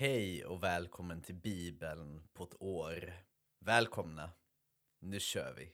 Hej 0.00 0.44
och 0.44 0.62
välkommen 0.62 1.22
till 1.22 1.34
Bibeln 1.34 2.22
på 2.32 2.44
ett 2.44 2.62
år. 2.62 3.12
Välkomna. 3.58 4.30
Nu 5.00 5.20
kör 5.20 5.54
vi. 5.56 5.72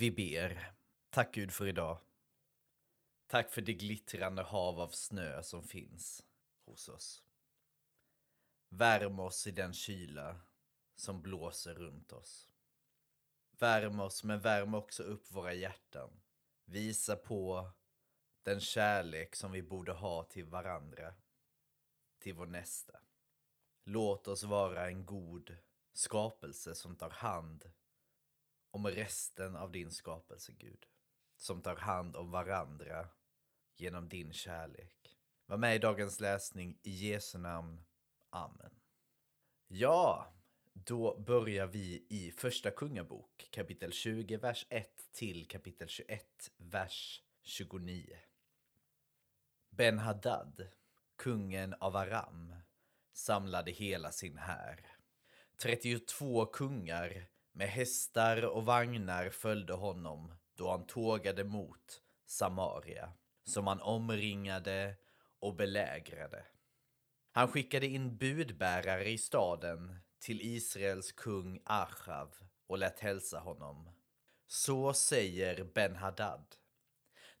Vi 0.00 0.10
ber. 0.10 0.72
Tack 1.10 1.34
Gud 1.34 1.52
för 1.52 1.66
idag. 1.66 1.98
Tack 3.26 3.50
för 3.50 3.60
det 3.60 3.72
glittrande 3.72 4.42
hav 4.42 4.80
av 4.80 4.88
snö 4.88 5.42
som 5.42 5.62
finns 5.62 6.26
hos 6.64 6.88
oss. 6.88 7.22
Värm 8.68 9.20
oss 9.20 9.46
i 9.46 9.50
den 9.50 9.72
kyla 9.72 10.40
som 10.96 11.22
blåser 11.22 11.74
runt 11.74 12.12
oss. 12.12 12.50
Värm 13.58 14.00
oss, 14.00 14.24
men 14.24 14.40
värm 14.40 14.74
också 14.74 15.02
upp 15.02 15.32
våra 15.32 15.54
hjärtan. 15.54 16.20
Visa 16.64 17.16
på 17.16 17.70
den 18.42 18.60
kärlek 18.60 19.36
som 19.36 19.52
vi 19.52 19.62
borde 19.62 19.92
ha 19.92 20.24
till 20.24 20.46
varandra, 20.46 21.14
till 22.18 22.34
vår 22.34 22.46
nästa. 22.46 23.00
Låt 23.84 24.28
oss 24.28 24.42
vara 24.42 24.86
en 24.86 25.06
god 25.06 25.56
skapelse 25.92 26.74
som 26.74 26.96
tar 26.96 27.10
hand 27.10 27.70
om 28.70 28.86
resten 28.86 29.56
av 29.56 29.72
din 29.72 29.90
skapelse, 29.90 30.52
Gud. 30.52 30.86
Som 31.36 31.62
tar 31.62 31.76
hand 31.76 32.16
om 32.16 32.30
varandra 32.30 33.08
genom 33.76 34.08
din 34.08 34.32
kärlek. 34.32 35.18
Var 35.46 35.56
med 35.56 35.76
i 35.76 35.78
dagens 35.78 36.20
läsning 36.20 36.78
i 36.82 36.90
Jesu 36.90 37.38
namn. 37.38 37.84
Amen. 38.30 38.80
Ja, 39.68 40.32
då 40.72 41.18
börjar 41.18 41.66
vi 41.66 42.06
i 42.08 42.30
Första 42.30 42.70
Kungabok, 42.70 43.48
kapitel 43.50 43.92
20, 43.92 44.36
vers 44.36 44.66
1 44.70 45.12
till 45.12 45.48
kapitel 45.48 45.88
21, 45.88 46.50
vers 46.56 47.22
29. 47.42 48.16
Ben-Hadad, 49.70 50.68
kungen 51.16 51.74
av 51.74 51.96
Aram, 51.96 52.54
samlade 53.12 53.70
hela 53.70 54.12
sin 54.12 54.38
här. 54.38 54.86
32 55.56 56.46
kungar 56.46 57.26
med 57.52 57.68
hästar 57.68 58.44
och 58.44 58.64
vagnar 58.64 59.30
följde 59.30 59.72
honom 59.72 60.34
då 60.54 60.70
han 60.70 60.86
tågade 60.86 61.44
mot 61.44 62.02
Samaria, 62.26 63.12
som 63.44 63.66
han 63.66 63.80
omringade 63.80 64.96
och 65.40 65.54
belägrade. 65.54 66.44
Han 67.32 67.48
skickade 67.48 67.86
in 67.86 68.16
budbärare 68.16 69.10
i 69.10 69.18
staden 69.18 69.96
till 70.18 70.40
Israels 70.40 71.12
kung 71.12 71.60
Achav 71.64 72.34
och 72.66 72.78
lät 72.78 73.00
hälsa 73.00 73.38
honom. 73.38 73.90
Så 74.46 74.92
säger 74.92 75.64
Ben-Hadad. 75.64 76.56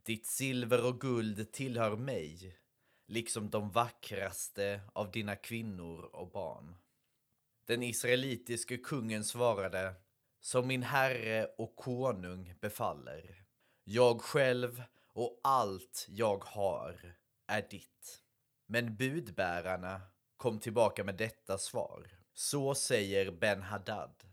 Ditt 0.02 0.26
silver 0.26 0.86
och 0.86 1.00
guld 1.00 1.52
tillhör 1.52 1.96
mig, 1.96 2.58
liksom 3.06 3.50
de 3.50 3.70
vackraste 3.70 4.80
av 4.92 5.10
dina 5.10 5.36
kvinnor 5.36 6.04
och 6.04 6.30
barn. 6.30 6.76
Den 7.64 7.82
israelitiske 7.82 8.76
kungen 8.76 9.24
svarade, 9.24 9.94
som 10.40 10.66
min 10.66 10.82
herre 10.82 11.46
och 11.58 11.76
konung 11.76 12.54
befaller. 12.60 13.44
Jag 13.84 14.20
själv 14.20 14.82
och 15.12 15.40
allt 15.44 16.06
jag 16.08 16.44
har 16.44 17.16
är 17.46 17.66
ditt. 17.70 18.22
Men 18.66 18.96
budbärarna 18.96 20.00
kom 20.36 20.58
tillbaka 20.58 21.04
med 21.04 21.14
detta 21.14 21.58
svar. 21.58 22.06
Så 22.34 22.74
säger 22.74 23.30
Ben-Hadad. 23.30 24.24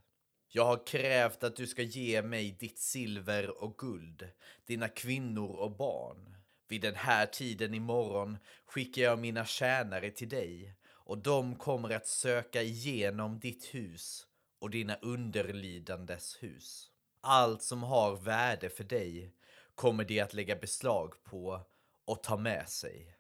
Jag 0.50 0.66
har 0.66 0.86
krävt 0.86 1.44
att 1.44 1.56
du 1.56 1.68
ska 1.68 1.82
ge 1.82 2.22
mig 2.22 2.52
ditt 2.52 2.80
silver 2.80 3.64
och 3.64 3.78
guld, 3.78 4.30
dina 4.66 4.88
kvinnor 4.88 5.56
och 5.56 5.72
barn. 5.72 6.38
Vid 6.68 6.82
den 6.82 6.96
här 6.96 7.26
tiden 7.26 7.74
imorgon 7.74 8.38
skickar 8.66 9.02
jag 9.02 9.20
mina 9.20 9.46
tjänare 9.46 10.12
till 10.12 10.30
dig 10.30 10.76
och 11.08 11.18
de 11.18 11.56
kommer 11.56 11.90
att 11.90 12.08
söka 12.08 12.62
igenom 12.62 13.40
ditt 13.40 13.66
hus 13.66 14.28
och 14.60 14.70
dina 14.70 14.96
underlidandes 14.96 16.44
hus. 16.44 16.92
Allt 17.22 17.64
som 17.64 17.84
har 17.84 18.16
värde 18.16 18.70
för 18.70 18.84
dig 18.84 19.34
kommer 19.76 20.04
de 20.04 20.22
att 20.22 20.34
lägga 20.34 20.56
beslag 20.56 21.24
på 21.24 21.62
och 22.06 22.24
ta 22.24 22.38
med 22.38 22.70
sig. 22.70 23.16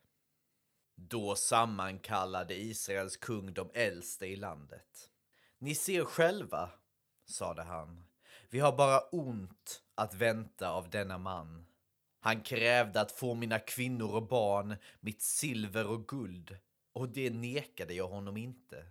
Då 0.95 1.35
sammankallade 1.35 2.55
Israels 2.55 3.17
kung 3.17 3.53
de 3.53 3.69
äldste 3.73 4.25
i 4.25 4.35
landet. 4.35 5.09
Ni 5.59 5.75
ser 5.75 6.03
själva, 6.03 6.69
sade 7.25 7.63
han, 7.63 8.05
vi 8.49 8.59
har 8.59 8.77
bara 8.77 8.99
ont 8.99 9.81
att 9.95 10.13
vänta 10.13 10.69
av 10.69 10.89
denna 10.89 11.17
man. 11.17 11.65
Han 12.19 12.41
krävde 12.41 13.01
att 13.01 13.11
få 13.11 13.33
mina 13.33 13.59
kvinnor 13.59 14.15
och 14.15 14.27
barn, 14.27 14.75
mitt 14.99 15.21
silver 15.21 15.87
och 15.87 16.07
guld, 16.07 16.57
och 16.97 17.09
det 17.09 17.29
nekade 17.29 17.93
jag 17.93 18.07
honom 18.07 18.37
inte. 18.37 18.85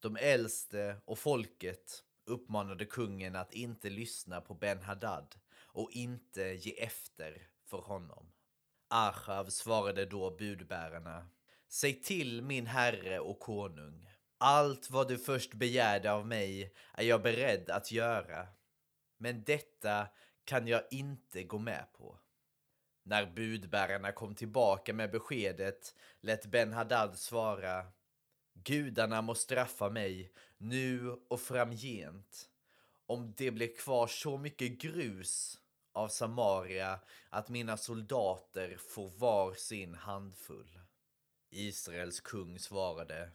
De 0.00 0.16
äldste 0.16 0.96
och 1.04 1.18
folket 1.18 2.04
uppmanade 2.24 2.84
kungen 2.84 3.36
att 3.36 3.52
inte 3.52 3.90
lyssna 3.90 4.40
på 4.40 4.54
Ben-Hadad 4.54 5.34
och 5.56 5.90
inte 5.92 6.42
ge 6.42 6.82
efter 6.82 7.48
för 7.64 7.78
honom. 7.78 8.32
Achav 8.88 9.46
svarade 9.46 10.06
då 10.06 10.36
budbärarna. 10.36 11.28
Säg 11.68 12.02
till 12.02 12.42
min 12.42 12.66
herre 12.66 13.20
och 13.20 13.40
konung. 13.40 14.10
Allt 14.38 14.90
vad 14.90 15.08
du 15.08 15.18
först 15.18 15.54
begärde 15.54 16.12
av 16.12 16.26
mig 16.26 16.74
är 16.94 17.04
jag 17.04 17.22
beredd 17.22 17.70
att 17.70 17.92
göra. 17.92 18.46
Men 19.18 19.44
detta 19.44 20.08
kan 20.44 20.66
jag 20.66 20.82
inte 20.90 21.42
gå 21.42 21.58
med 21.58 21.86
på. 21.92 22.18
När 23.02 23.26
budbärarna 23.26 24.12
kom 24.12 24.34
tillbaka 24.34 24.92
med 24.92 25.10
beskedet 25.10 25.94
lät 26.20 26.46
Ben 26.46 26.72
Haddad 26.72 27.18
svara 27.18 27.86
Gudarna 28.54 29.22
må 29.22 29.34
straffa 29.34 29.90
mig 29.90 30.32
nu 30.58 31.16
och 31.28 31.40
framgent 31.40 32.48
om 33.06 33.34
det 33.36 33.50
blir 33.50 33.76
kvar 33.76 34.06
så 34.06 34.38
mycket 34.38 34.78
grus 34.78 35.60
av 35.92 36.08
Samaria 36.08 37.00
att 37.30 37.48
mina 37.48 37.76
soldater 37.76 38.76
får 38.76 39.08
var 39.08 39.54
sin 39.54 39.94
handfull. 39.94 40.80
Israels 41.50 42.20
kung 42.20 42.58
svarade 42.58 43.30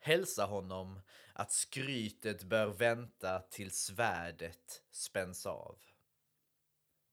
Hälsa 0.00 0.44
honom 0.44 1.00
att 1.32 1.52
skrytet 1.52 2.42
bör 2.42 2.66
vänta 2.66 3.40
till 3.40 3.70
svärdet 3.70 4.82
spänns 4.90 5.46
av. 5.46 5.78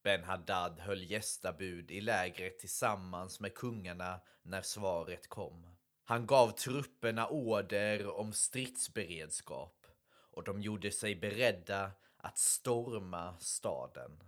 Ben 0.06 0.24
Haddad 0.24 0.80
höll 0.80 1.12
gästabud 1.12 1.92
i 1.92 2.02
lägret 2.02 2.60
tillsammans 2.60 3.40
med 3.40 3.54
kungarna 3.56 4.22
när 4.44 4.62
svaret 4.62 5.28
kom. 5.28 5.68
Han 6.04 6.26
gav 6.26 6.52
trupperna 6.52 7.28
order 7.28 8.08
om 8.08 8.34
stridsberedskap 8.34 9.86
och 10.32 10.44
de 10.44 10.62
gjorde 10.62 10.92
sig 10.92 11.16
beredda 11.16 11.92
att 12.18 12.38
storma 12.38 13.40
staden. 13.40 14.24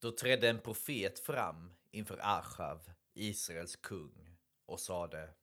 Då 0.00 0.12
trädde 0.12 0.48
en 0.48 0.60
profet 0.60 1.18
fram 1.18 1.72
inför 1.90 2.18
Achav, 2.22 2.90
Israels 3.14 3.76
kung, 3.76 4.36
och 4.66 4.80
sade 4.80 5.34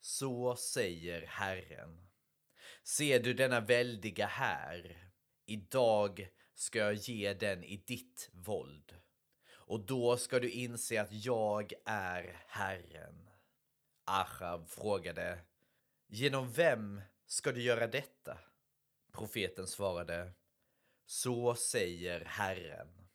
Så 0.00 0.56
säger 0.56 1.26
Herren. 1.26 2.08
Ser 2.84 3.20
du 3.20 3.34
denna 3.34 3.60
väldiga 3.60 4.26
här? 4.26 5.10
Idag 5.46 6.28
ska 6.54 6.78
jag 6.78 6.94
ge 6.94 7.34
den 7.34 7.64
i 7.64 7.76
ditt 7.76 8.30
våld. 8.32 8.94
Och 9.50 9.80
då 9.80 10.16
ska 10.16 10.40
du 10.40 10.50
inse 10.50 11.02
att 11.02 11.12
jag 11.12 11.72
är 11.84 12.44
Herren. 12.46 13.30
Achav 14.04 14.66
frågade 14.66 15.38
Genom 16.06 16.52
vem 16.52 17.00
ska 17.26 17.52
du 17.52 17.62
göra 17.62 17.86
detta? 17.86 18.38
Profeten 19.12 19.66
svarade 19.66 20.32
Så 21.06 21.54
säger 21.54 22.24
Herren 22.24 23.08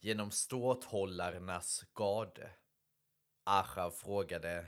genom 0.00 0.30
ståthållarnas 0.30 1.84
gade. 1.94 2.50
Achav 3.44 3.90
frågade 3.90 4.66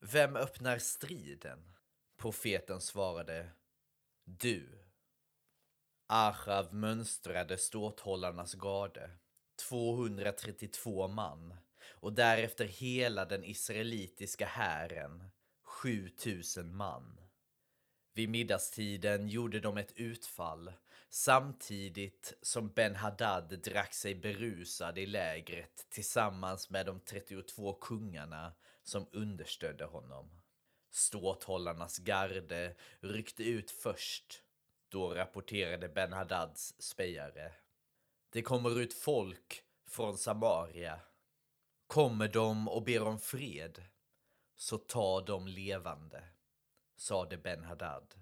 Vem 0.00 0.36
öppnar 0.36 0.78
striden? 0.78 1.74
Profeten 2.16 2.80
svarade 2.80 3.50
Du. 4.24 4.83
Achav 6.16 6.74
mönstrade 6.74 7.58
ståthållarnas 7.58 8.54
garde. 8.54 9.10
232 9.68 11.08
man, 11.08 11.54
och 12.00 12.12
därefter 12.12 12.64
hela 12.64 13.24
den 13.24 13.44
israelitiska 13.44 14.46
hären, 14.46 15.24
7000 15.62 16.76
man. 16.76 17.20
Vid 18.12 18.28
middagstiden 18.28 19.28
gjorde 19.28 19.60
de 19.60 19.76
ett 19.76 19.92
utfall 19.96 20.72
samtidigt 21.08 22.38
som 22.42 22.68
Ben-Hadad 22.68 23.62
drack 23.62 23.94
sig 23.94 24.14
berusad 24.14 24.98
i 24.98 25.06
lägret 25.06 25.86
tillsammans 25.90 26.70
med 26.70 26.86
de 26.86 27.00
32 27.00 27.72
kungarna 27.72 28.52
som 28.82 29.06
understödde 29.12 29.84
honom. 29.84 30.42
Ståthållarnas 30.90 31.98
garde 31.98 32.76
ryckte 33.00 33.44
ut 33.44 33.70
först. 33.70 34.43
Då 34.94 35.14
rapporterade 35.14 35.88
Ben-Hadads 35.88 36.74
spejare. 36.78 37.52
Det 38.30 38.42
kommer 38.42 38.80
ut 38.80 38.94
folk 38.94 39.62
från 39.88 40.18
Samaria. 40.18 41.00
Kommer 41.86 42.28
de 42.28 42.68
och 42.68 42.82
ber 42.82 43.02
om 43.02 43.18
fred, 43.18 43.84
så 44.56 44.78
ta 44.78 45.20
dem 45.20 45.46
levande, 45.46 46.24
sade 46.96 47.36
Ben-Hadad. 47.36 48.14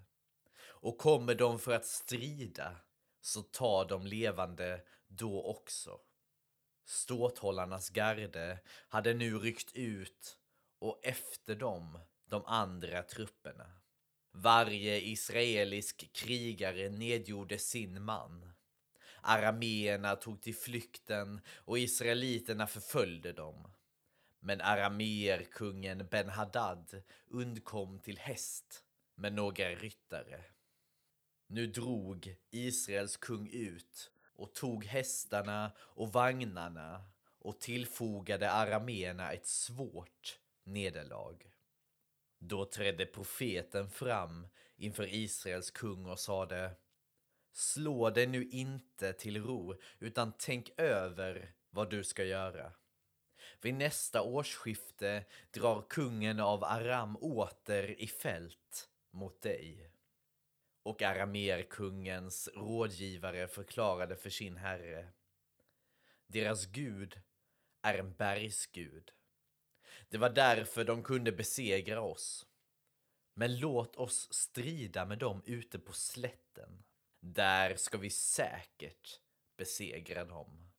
Och 0.61 0.97
kommer 0.97 1.35
de 1.35 1.59
för 1.59 1.75
att 1.75 1.85
strida, 1.85 2.75
så 3.21 3.41
ta 3.41 3.83
dem 3.83 4.05
levande 4.07 4.81
då 5.07 5.43
också. 5.43 5.99
Ståthållarnas 6.85 7.89
garde 7.89 8.59
hade 8.87 9.13
nu 9.13 9.39
ryckt 9.39 9.75
ut 9.75 10.37
och 10.79 10.99
efter 11.05 11.55
dem 11.55 11.99
de 12.25 12.45
andra 12.45 13.03
trupperna. 13.03 13.82
Varje 14.35 15.01
israelisk 15.01 16.09
krigare 16.13 16.89
nedgjorde 16.89 17.57
sin 17.59 18.03
man. 18.03 18.53
Arameerna 19.21 20.15
tog 20.15 20.41
till 20.41 20.55
flykten 20.55 21.41
och 21.47 21.79
israeliterna 21.79 22.67
förföljde 22.67 23.33
dem. 23.33 23.67
Men 24.39 24.61
arameerkungen 24.61 26.07
Ben-Hadad 26.11 27.03
undkom 27.27 27.99
till 27.99 28.17
häst 28.17 28.83
med 29.15 29.33
några 29.33 29.69
ryttare. 29.69 30.43
Nu 31.47 31.67
drog 31.67 32.35
Israels 32.51 33.17
kung 33.17 33.49
ut 33.49 34.11
och 34.35 34.53
tog 34.53 34.85
hästarna 34.85 35.71
och 35.77 36.13
vagnarna 36.13 37.03
och 37.39 37.59
tillfogade 37.59 38.51
arameerna 38.51 39.31
ett 39.31 39.47
svårt 39.47 40.39
nederlag. 40.63 41.52
Då 42.45 42.65
trädde 42.65 43.05
profeten 43.05 43.89
fram 43.89 44.47
inför 44.75 45.13
Israels 45.13 45.71
kung 45.71 46.05
och 46.05 46.19
sade 46.19 46.75
Slå 47.51 48.09
dig 48.09 48.27
nu 48.27 48.49
inte 48.49 49.13
till 49.13 49.43
ro, 49.43 49.75
utan 49.99 50.33
tänk 50.37 50.69
över 50.77 51.53
vad 51.69 51.89
du 51.89 52.03
ska 52.03 52.23
göra. 52.23 52.73
Vid 53.61 53.73
nästa 53.73 54.21
årsskifte 54.21 55.25
drar 55.51 55.85
kungen 55.89 56.39
av 56.39 56.63
Aram 56.63 57.17
åter 57.17 58.01
i 58.01 58.07
fält 58.07 58.89
mot 59.11 59.41
dig. 59.41 59.91
Och 60.83 61.01
Aramerkungens 61.01 62.49
rådgivare 62.55 63.47
förklarade 63.47 64.15
för 64.15 64.29
sin 64.29 64.57
herre. 64.57 65.07
Deras 66.27 66.65
gud 66.65 67.21
är 67.81 67.97
en 67.97 68.13
bergsgud. 68.13 69.11
Det 70.09 70.17
var 70.17 70.29
därför 70.29 70.83
de 70.83 71.03
kunde 71.03 71.31
besegra 71.31 72.01
oss. 72.01 72.45
Men 73.35 73.59
låt 73.59 73.95
oss 73.95 74.33
strida 74.33 75.05
med 75.05 75.17
dem 75.17 75.41
ute 75.45 75.79
på 75.79 75.93
slätten. 75.93 76.83
Där 77.19 77.75
ska 77.75 77.97
vi 77.97 78.09
säkert 78.09 79.19
besegra 79.57 80.25
dem. 80.25 80.71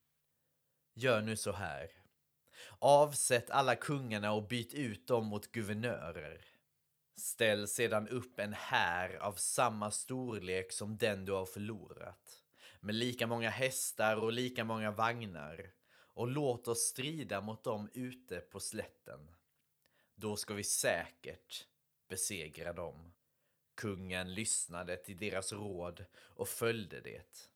Gör 0.94 1.20
nu 1.20 1.36
så 1.36 1.52
här. 1.52 1.90
Avsätt 2.78 3.50
alla 3.50 3.76
kungarna 3.76 4.32
och 4.32 4.48
byt 4.48 4.74
ut 4.74 5.06
dem 5.06 5.26
mot 5.26 5.52
guvernörer. 5.52 6.44
Ställ 7.16 7.68
sedan 7.68 8.08
upp 8.08 8.38
en 8.38 8.52
här 8.52 9.14
av 9.16 9.32
samma 9.32 9.90
storlek 9.90 10.72
som 10.72 10.96
den 10.96 11.24
du 11.24 11.32
har 11.32 11.46
förlorat. 11.46 12.42
Med 12.80 12.94
lika 12.94 13.26
många 13.26 13.50
hästar 13.50 14.16
och 14.16 14.32
lika 14.32 14.64
många 14.64 14.90
vagnar. 14.90 15.70
Och 16.14 16.28
låt 16.28 16.68
oss 16.68 16.80
strida 16.80 17.40
mot 17.40 17.64
dem 17.64 17.90
ute 17.92 18.40
på 18.40 18.60
slätten. 18.60 19.30
Då 20.14 20.36
ska 20.36 20.54
vi 20.54 20.64
säkert 20.64 21.66
besegra 22.08 22.72
dem. 22.72 23.12
Kungen 23.74 24.34
lyssnade 24.34 24.96
till 24.96 25.16
deras 25.16 25.52
råd 25.52 26.04
och 26.14 26.48
följde 26.48 27.00
det. 27.00 27.50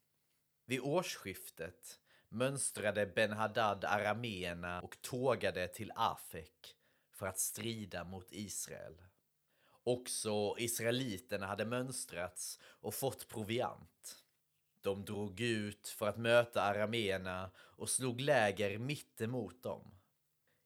Vid 0.64 0.80
årsskiftet 0.80 2.00
mönstrade 2.28 3.06
Ben-Hadad 3.06 3.84
arameerna 3.84 4.80
och 4.82 5.02
tågade 5.02 5.68
till 5.68 5.92
Afek 5.94 6.76
för 7.10 7.26
att 7.26 7.38
strida 7.38 8.04
mot 8.04 8.32
Israel. 8.32 9.02
Också 9.82 10.54
israeliterna 10.58 11.46
hade 11.46 11.64
mönstrats 11.64 12.58
och 12.62 12.94
fått 12.94 13.28
proviant. 13.28 14.24
De 14.80 15.04
drog 15.04 15.40
ut 15.40 15.88
för 15.88 16.08
att 16.08 16.18
möta 16.18 16.62
arameerna 16.62 17.50
och 17.56 17.88
slog 17.88 18.20
läger 18.20 18.78
mittemot 18.78 19.62
dem. 19.62 19.98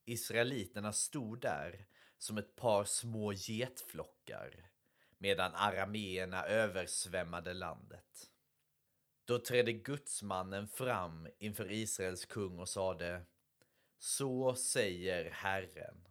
Israeliterna 0.05 0.93
stod 0.93 1.41
där 1.41 1.87
som 2.19 2.39
ett 2.39 2.57
par 2.57 2.85
små 2.85 3.33
getflockar 3.33 4.71
medan 5.19 5.55
arameerna 5.55 6.45
översvämmade 6.45 7.55
landet. 7.55 8.31
Då 9.25 9.39
trädde 9.39 9.73
gudsmannen 9.73 10.69
fram 10.69 11.29
inför 11.39 11.73
Israels 11.73 12.25
kung 12.25 12.59
och 12.59 12.69
sade 12.69 13.25
Så 13.99 14.55
säger 14.55 15.31
Herren. 15.31 16.09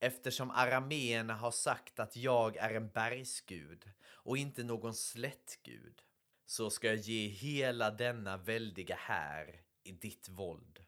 Eftersom 0.00 0.50
arameerna 0.50 1.34
har 1.34 1.50
sagt 1.50 1.98
att 1.98 2.16
jag 2.16 2.56
är 2.56 2.74
en 2.74 2.88
bergsgud 2.88 3.90
och 4.06 4.36
inte 4.36 4.64
någon 4.64 4.94
slättgud 4.94 6.02
så 6.46 6.70
ska 6.70 6.86
jag 6.86 6.96
ge 6.96 7.26
hela 7.28 7.90
denna 7.90 8.36
väldiga 8.36 8.96
här 8.96 9.60
i 9.82 9.92
ditt 9.92 10.28
våld. 10.28 10.84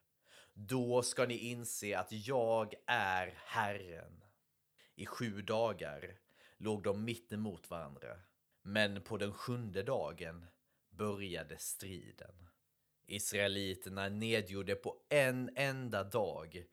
Då 0.55 1.03
ska 1.03 1.27
ni 1.27 1.37
inse 1.37 1.99
att 1.99 2.13
jag 2.13 2.75
är 2.87 3.35
Herren. 3.37 4.25
I 4.95 5.07
sju 5.07 5.43
dagar 5.43 6.19
låg 6.57 6.83
de 6.83 7.05
mitt 7.05 7.33
emot 7.33 7.71
varandra. 7.71 8.17
Men 8.63 9.03
på 9.03 9.17
den 9.17 9.33
sjunde 9.33 9.83
dagen 9.83 10.47
började 10.91 11.59
striden. 11.59 12.49
Israeliterna 13.07 14.09
nedgjorde 14.09 14.75
på 14.75 14.97
en 15.09 15.51
enda 15.57 16.05
dag 16.05 16.65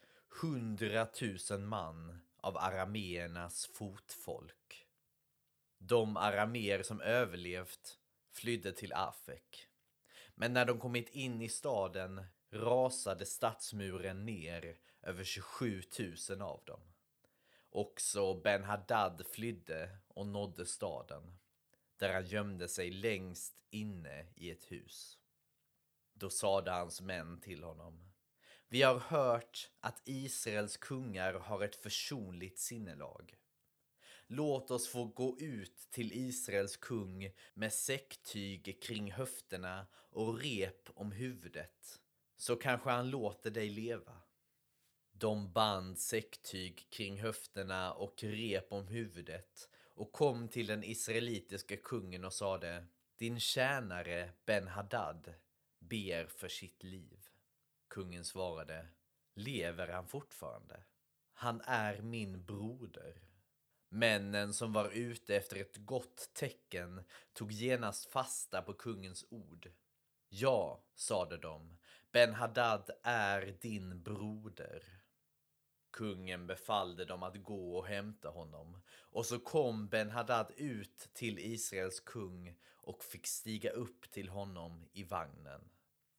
hundratusen 0.41 1.67
man 1.67 2.19
av 2.37 2.57
arameernas 2.57 3.65
fotfolk. 3.65 4.87
De 5.77 6.17
arameer 6.17 6.83
som 6.83 7.01
överlevt 7.01 7.99
flydde 8.33 8.71
till 8.71 8.93
Afek. 8.93 9.67
Men 10.35 10.53
när 10.53 10.65
de 10.65 10.79
kommit 10.79 11.09
in 11.09 11.41
i 11.41 11.49
staden 11.49 12.25
rasade 12.51 13.25
stadsmuren 13.25 14.25
ner 14.25 14.77
över 15.01 15.23
27 15.23 15.81
000 16.29 16.41
av 16.41 16.63
dem. 16.65 16.81
Också 17.69 18.33
Ben 18.33 18.63
Haddad 18.63 19.25
flydde 19.31 19.97
och 20.07 20.27
nådde 20.27 20.65
staden, 20.65 21.37
där 21.97 22.13
han 22.13 22.25
gömde 22.25 22.67
sig 22.67 22.91
längst 22.91 23.53
inne 23.69 24.25
i 24.35 24.51
ett 24.51 24.71
hus. 24.71 25.19
Då 26.13 26.29
sade 26.29 26.71
hans 26.71 27.01
män 27.01 27.41
till 27.41 27.63
honom. 27.63 28.13
Vi 28.67 28.81
har 28.81 28.99
hört 28.99 29.71
att 29.79 30.01
Israels 30.05 30.77
kungar 30.77 31.33
har 31.33 31.63
ett 31.63 31.75
försonligt 31.75 32.59
sinnelag. 32.59 33.35
Låt 34.27 34.71
oss 34.71 34.87
få 34.87 35.05
gå 35.05 35.37
ut 35.39 35.77
till 35.91 36.11
Israels 36.13 36.77
kung 36.77 37.31
med 37.53 37.73
säcktyg 37.73 38.81
kring 38.83 39.11
höfterna 39.11 39.87
och 39.93 40.39
rep 40.39 40.89
om 40.95 41.11
huvudet, 41.11 42.01
så 42.37 42.55
kanske 42.55 42.89
han 42.89 43.09
låter 43.09 43.51
dig 43.51 43.69
leva. 43.69 44.21
De 45.11 45.53
band 45.53 45.99
säcktyg 45.99 46.87
kring 46.89 47.21
höfterna 47.21 47.93
och 47.93 48.23
rep 48.23 48.71
om 48.71 48.87
huvudet 48.87 49.69
och 49.95 50.11
kom 50.11 50.47
till 50.47 50.67
den 50.67 50.83
israelitiska 50.83 51.77
kungen 51.77 52.25
och 52.25 52.33
sade 52.33 52.85
Din 53.15 53.39
tjänare 53.39 54.31
Ben-Hadad 54.45 55.33
ber 55.79 56.25
för 56.25 56.47
sitt 56.47 56.83
liv. 56.83 57.29
Kungen 57.87 58.25
svarade 58.25 58.87
Lever 59.35 59.87
han 59.87 60.07
fortfarande? 60.07 60.83
Han 61.33 61.61
är 61.61 62.01
min 62.01 62.45
broder. 62.45 63.21
Männen 63.95 64.53
som 64.53 64.73
var 64.73 64.89
ute 64.89 65.35
efter 65.35 65.57
ett 65.57 65.77
gott 65.77 66.29
tecken 66.33 67.03
tog 67.33 67.51
genast 67.51 68.05
fasta 68.05 68.61
på 68.61 68.73
kungens 68.73 69.25
ord. 69.29 69.71
Ja, 70.29 70.83
sade 70.95 71.37
de, 71.37 71.77
Ben 72.11 72.33
Haddad 72.33 72.89
är 73.03 73.57
din 73.61 74.03
broder. 74.03 74.83
Kungen 75.91 76.47
befallde 76.47 77.05
dem 77.05 77.23
att 77.23 77.43
gå 77.43 77.77
och 77.77 77.87
hämta 77.87 78.29
honom 78.29 78.81
och 78.89 79.25
så 79.25 79.39
kom 79.39 79.87
Ben 79.87 80.09
Haddad 80.09 80.51
ut 80.57 81.09
till 81.13 81.39
Israels 81.39 81.99
kung 81.99 82.55
och 82.75 83.03
fick 83.03 83.27
stiga 83.27 83.71
upp 83.71 84.11
till 84.11 84.29
honom 84.29 84.85
i 84.93 85.03
vagnen. 85.03 85.69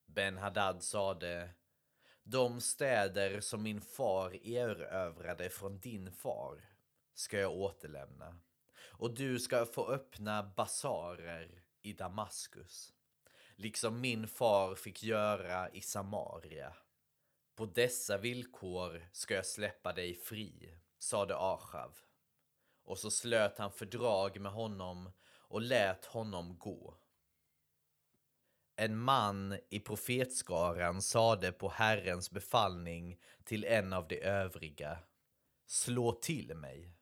Ben 0.07 0.39
Haddad 0.39 0.83
sade 0.83 1.51
De 2.23 2.61
städer 2.61 3.41
som 3.41 3.63
min 3.63 3.81
far 3.81 4.47
erövrade 4.47 5.51
från 5.51 5.79
din 5.79 6.13
far 6.13 6.74
ska 7.15 7.39
jag 7.39 7.53
återlämna 7.53 8.37
och 8.97 9.15
du 9.15 9.39
ska 9.39 9.67
få 9.67 9.89
öppna 9.89 10.53
basarer 10.57 11.63
i 11.83 11.93
Damaskus, 11.93 12.93
liksom 13.57 14.01
min 14.01 14.29
far 14.29 14.75
fick 14.75 15.03
göra 15.03 15.71
i 15.71 15.81
Samaria. 15.81 16.77
På 17.55 17.67
dessa 17.67 18.19
villkor 18.19 19.09
ska 19.13 19.35
jag 19.35 19.47
släppa 19.47 19.93
dig 19.93 20.15
fri, 20.15 20.75
sade 20.99 21.37
Achav. 21.37 21.99
Och 22.85 22.99
så 22.99 23.11
slöt 23.11 23.59
han 23.59 23.73
fördrag 23.73 24.41
med 24.41 24.53
honom 24.53 25.11
och 25.27 25.61
lät 25.61 26.05
honom 26.05 26.59
gå. 26.59 26.97
En 28.77 28.99
man 28.99 29.59
i 29.71 29.81
profetskaran 29.81 31.03
sade 31.03 31.53
på 31.53 31.69
Herrens 31.69 32.31
befallning 32.31 33.21
till 33.45 33.65
en 33.65 33.93
av 33.93 34.09
de 34.09 34.21
övriga, 34.21 34.99
slå 35.67 36.13
till 36.13 36.55
mig. 36.55 36.97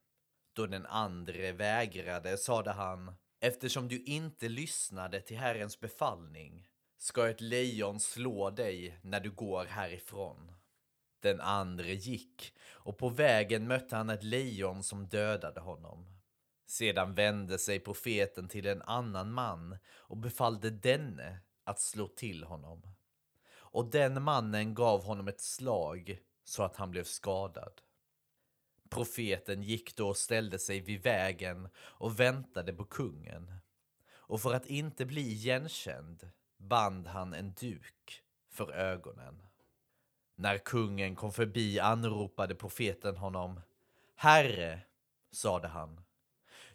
Då 0.54 0.66
den 0.66 0.87
andre 0.87 1.52
vägrade 1.52 2.37
sade 2.37 2.71
han, 2.71 3.14
eftersom 3.40 3.88
du 3.88 4.02
inte 4.02 4.49
lyssnade 4.49 5.21
till 5.21 5.37
Herrens 5.37 5.80
befallning 5.80 6.68
ska 6.99 7.28
ett 7.28 7.40
lejon 7.40 8.00
slå 8.00 8.50
dig 8.50 8.99
när 9.02 9.21
du 9.21 9.30
går 9.30 9.64
härifrån. 9.64 10.52
Den 11.21 11.40
andre 11.40 11.94
gick 11.94 12.54
och 12.71 12.99
på 12.99 13.09
vägen 13.09 13.68
mötte 13.68 13.97
han 13.97 14.11
ett 14.11 14.23
lejon 14.23 14.82
som 14.82 15.06
dödade 15.06 15.61
honom. 15.61 16.06
Sedan 16.66 17.14
vände 17.14 17.59
sig 17.59 17.80
profeten 17.80 18.49
till 18.49 18.66
en 18.66 18.82
annan 18.82 19.32
man 19.32 19.76
och 19.94 20.16
befallde 20.16 20.71
denne 20.71 21.38
att 21.64 21.80
slå 21.80 22.09
till 22.09 22.44
honom. 22.44 22.82
Och 23.54 23.90
den 23.90 24.23
mannen 24.23 24.75
gav 24.75 25.04
honom 25.04 25.28
ett 25.28 25.40
slag 25.40 26.18
så 26.44 26.62
att 26.62 26.76
han 26.76 26.90
blev 26.90 27.04
skadad. 27.04 27.80
Profeten 28.93 29.63
gick 29.63 29.97
då 29.97 30.09
och 30.09 30.17
ställde 30.17 30.59
sig 30.59 30.81
vid 30.81 31.03
vägen 31.03 31.69
och 31.77 32.21
väntade 32.21 32.73
på 32.73 32.85
kungen. 32.85 33.53
Och 34.13 34.41
för 34.41 34.55
att 34.55 34.67
inte 34.67 35.07
bli 35.07 35.21
igenkänd 35.21 36.31
band 36.57 37.07
han 37.07 37.35
en 37.35 37.55
duk 37.61 38.23
för 38.51 38.73
ögonen. 38.73 39.43
När 40.35 40.59
kungen 40.59 41.17
kom 41.17 41.33
förbi 41.33 41.81
anropade 41.81 42.55
profeten 42.55 43.17
honom. 43.17 43.61
Herre, 44.17 44.81
sade 45.31 45.69
han. 45.69 46.01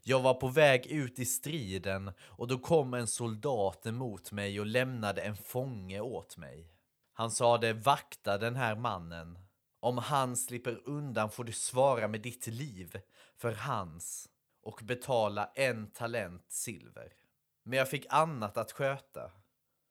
Jag 0.04 0.20
var 0.20 0.34
på 0.34 0.48
väg 0.48 0.86
ut 0.86 1.20
i 1.20 1.26
striden 1.26 2.12
och 2.20 2.48
då 2.48 2.58
kom 2.60 2.94
en 2.94 3.08
soldat 3.08 3.86
emot 3.86 4.32
mig 4.32 4.60
och 4.60 4.66
lämnade 4.66 5.22
en 5.22 5.38
fånge 5.38 6.00
åt 6.00 6.38
mig. 6.38 6.72
Han 7.14 7.32
sade 7.32 7.74
vakta 7.74 8.38
den 8.38 8.56
här 8.56 8.76
mannen. 8.76 9.47
Om 9.80 9.98
han 9.98 10.38
slipper 10.38 10.82
undan 10.86 11.32
får 11.32 11.44
du 11.44 11.52
svara 11.52 12.08
med 12.08 12.22
ditt 12.22 12.48
liv 12.48 13.02
för 13.36 13.52
hans 13.52 14.30
och 14.62 14.82
betala 14.84 15.52
en 15.56 15.92
talent 15.92 16.46
silver. 16.52 17.14
Men 17.64 17.80
jag 17.80 17.90
fick 17.90 18.06
annat 18.10 18.58
att 18.58 18.72
sköta 18.72 19.32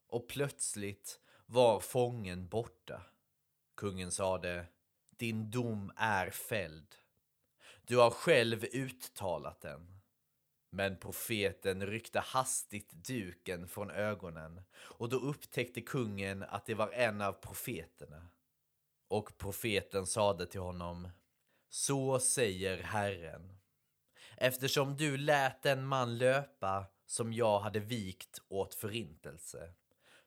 och 0.08 0.28
plötsligt 0.28 1.20
var 1.46 1.80
fången 1.80 2.48
borta. 2.48 3.02
Kungen 3.76 4.10
sade, 4.10 4.66
din 5.16 5.50
dom 5.50 5.92
är 5.96 6.30
fälld. 6.30 6.94
Du 7.84 7.96
har 7.96 8.10
själv 8.10 8.64
uttalat 8.64 9.60
den. 9.60 10.00
Men 10.70 10.96
profeten 10.96 11.86
ryckte 11.86 12.20
hastigt 12.20 12.92
duken 12.92 13.68
från 13.68 13.90
ögonen 13.90 14.60
och 14.74 15.08
då 15.08 15.16
upptäckte 15.16 15.80
kungen 15.80 16.42
att 16.42 16.66
det 16.66 16.74
var 16.74 16.90
en 16.90 17.20
av 17.20 17.32
profeterna. 17.32 18.28
Och 19.08 19.38
profeten 19.38 20.06
sade 20.06 20.46
till 20.46 20.60
honom, 20.60 21.08
så 21.68 22.20
säger 22.20 22.82
Herren. 22.82 23.58
Eftersom 24.36 24.96
du 24.96 25.16
lät 25.16 25.62
den 25.62 25.86
man 25.86 26.18
löpa 26.18 26.86
som 27.06 27.32
jag 27.32 27.60
hade 27.60 27.80
vikt 27.80 28.40
åt 28.48 28.74
förintelse 28.74 29.72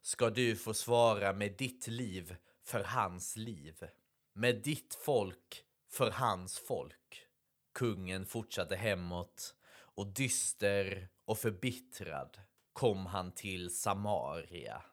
ska 0.01 0.29
du 0.29 0.55
få 0.55 0.74
svara 0.74 1.33
med 1.33 1.57
ditt 1.57 1.88
liv 1.88 2.36
för 2.63 2.83
hans 2.83 3.36
liv, 3.38 3.88
med 4.33 4.55
ditt 4.55 4.95
folk 4.95 5.63
för 5.89 6.12
hans 6.12 6.59
folk. 6.59 7.25
Kungen 7.74 8.25
fortsatte 8.25 8.75
hemåt 8.75 9.55
och 9.71 10.07
dyster 10.07 11.09
och 11.25 11.38
förbittrad 11.38 12.38
kom 12.74 13.05
han 13.05 13.31
till 13.31 13.75
Samaria. 13.75 14.83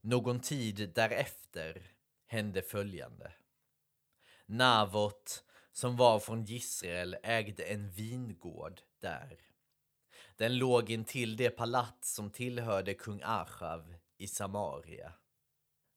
Någon 0.00 0.40
tid 0.40 0.92
därefter 0.94 1.92
hände 2.32 2.62
följande. 2.62 3.32
Navot, 4.46 5.44
som 5.72 5.96
var 5.96 6.20
från 6.20 6.44
Israel, 6.48 7.16
ägde 7.22 7.62
en 7.62 7.90
vingård 7.90 8.80
där. 9.00 9.38
Den 10.36 10.58
låg 10.58 10.90
intill 10.90 11.36
det 11.36 11.50
palats 11.50 12.14
som 12.14 12.30
tillhörde 12.30 12.94
kung 12.94 13.20
Achav 13.24 13.94
i 14.16 14.26
Samaria. 14.26 15.12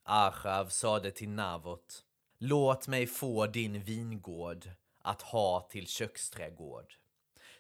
Achav 0.04 0.66
sade 0.70 1.12
till 1.12 1.30
Navot, 1.30 2.06
låt 2.38 2.88
mig 2.88 3.08
få 3.08 3.48
din 3.48 3.82
vingård 3.82 4.70
att 5.02 5.22
ha 5.22 5.68
till 5.72 5.88
köksträdgård. 5.88 6.94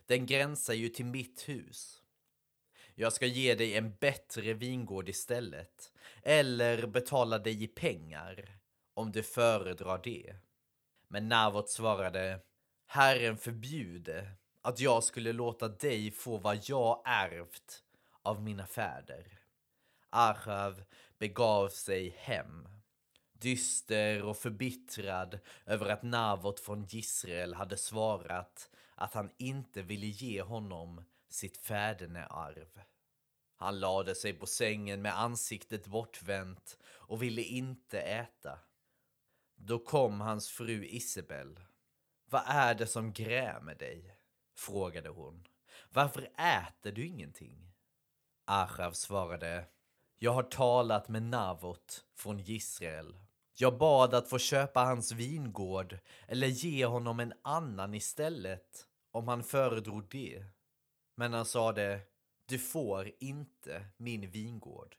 Den 0.05 0.25
gränsar 0.25 0.73
ju 0.73 0.89
till 0.89 1.05
mitt 1.05 1.49
hus. 1.49 2.01
Jag 2.95 3.13
ska 3.13 3.25
ge 3.25 3.55
dig 3.55 3.77
en 3.77 3.95
bättre 3.95 4.53
vingård 4.53 5.09
istället, 5.09 5.91
eller 6.23 6.87
betala 6.87 7.39
dig 7.39 7.63
i 7.63 7.67
pengar, 7.67 8.59
om 8.95 9.11
du 9.11 9.23
föredrar 9.23 10.01
det. 10.03 10.35
Men 11.07 11.29
Navot 11.29 11.69
svarade, 11.69 12.39
Herren 12.85 13.37
förbjude 13.37 14.31
att 14.61 14.79
jag 14.79 15.03
skulle 15.03 15.33
låta 15.33 15.67
dig 15.67 16.11
få 16.11 16.37
vad 16.37 16.69
jag 16.69 17.01
ärvt 17.05 17.83
av 18.21 18.41
mina 18.41 18.67
fäder. 18.67 19.39
Achav 20.09 20.83
begav 21.17 21.69
sig 21.69 22.09
hem, 22.09 22.67
dyster 23.33 24.23
och 24.23 24.37
förbittrad 24.37 25.39
över 25.65 25.89
att 25.89 26.03
Navot 26.03 26.59
från 26.59 26.87
Israel 26.91 27.53
hade 27.53 27.77
svarat 27.77 28.69
att 28.95 29.13
han 29.13 29.29
inte 29.37 29.81
ville 29.81 30.05
ge 30.05 30.41
honom 30.41 31.03
sitt 31.29 31.57
fädernearv. 31.57 32.81
Han 33.57 33.79
lade 33.79 34.15
sig 34.15 34.33
på 34.33 34.45
sängen 34.45 35.01
med 35.01 35.19
ansiktet 35.19 35.87
bortvänt 35.87 36.77
och 36.83 37.23
ville 37.23 37.41
inte 37.41 37.99
äta. 38.01 38.59
Då 39.55 39.79
kom 39.79 40.21
hans 40.21 40.49
fru 40.49 40.85
Isabel. 40.85 41.59
Vad 42.29 42.43
är 42.45 42.75
det 42.75 42.87
som 42.87 43.13
grämer 43.13 43.75
dig? 43.75 44.17
frågade 44.57 45.09
hon. 45.09 45.47
Varför 45.89 46.21
äter 46.37 46.91
du 46.91 47.05
ingenting? 47.05 47.73
Achav 48.45 48.91
svarade. 48.91 49.67
Jag 50.17 50.31
har 50.31 50.43
talat 50.43 51.09
med 51.09 51.23
Navot 51.23 52.05
från 52.15 52.39
Israel. 52.39 53.15
Jag 53.57 53.77
bad 53.77 54.13
att 54.13 54.29
få 54.29 54.37
köpa 54.37 54.79
hans 54.79 55.11
vingård 55.11 55.99
eller 56.27 56.47
ge 56.47 56.85
honom 56.85 57.19
en 57.19 57.33
annan 57.41 57.93
istället 57.93 58.87
om 59.11 59.27
han 59.27 59.43
föredrog 59.43 60.09
det. 60.09 60.45
Men 61.15 61.33
han 61.33 61.45
sade, 61.45 62.01
du 62.45 62.59
får 62.59 63.11
inte 63.19 63.85
min 63.97 64.31
vingård. 64.31 64.95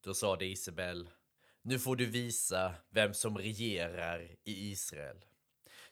Då 0.00 0.14
sade 0.14 0.46
Isabel, 0.46 1.10
nu 1.66 1.78
får 1.78 1.96
du 1.96 2.06
visa 2.06 2.74
vem 2.90 3.14
som 3.14 3.38
regerar 3.38 4.20
i 4.44 4.70
Israel. 4.70 5.24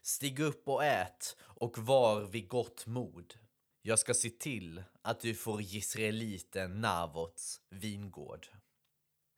Stig 0.02 0.40
upp 0.40 0.68
och 0.68 0.84
ät 0.84 1.36
och 1.40 1.78
var 1.78 2.20
vid 2.20 2.48
gott 2.48 2.86
mod. 2.86 3.34
Jag 3.82 3.98
ska 3.98 4.14
se 4.14 4.30
till 4.30 4.82
att 5.02 5.20
du 5.20 5.34
får 5.34 5.60
Israeliten 5.60 6.80
Navots 6.80 7.60
vingård. 7.70 8.46